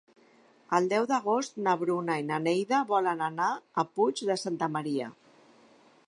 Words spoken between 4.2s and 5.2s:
de Santa Maria.